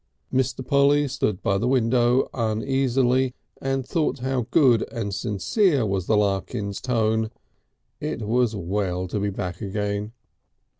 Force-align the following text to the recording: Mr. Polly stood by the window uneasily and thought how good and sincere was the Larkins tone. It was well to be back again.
Mr. 0.33 0.65
Polly 0.65 1.07
stood 1.07 1.43
by 1.43 1.59
the 1.59 1.67
window 1.67 2.27
uneasily 2.33 3.35
and 3.61 3.85
thought 3.85 4.17
how 4.17 4.47
good 4.49 4.83
and 4.91 5.13
sincere 5.13 5.85
was 5.85 6.07
the 6.07 6.17
Larkins 6.17 6.81
tone. 6.81 7.29
It 7.99 8.23
was 8.27 8.55
well 8.55 9.07
to 9.09 9.19
be 9.19 9.29
back 9.29 9.61
again. 9.61 10.13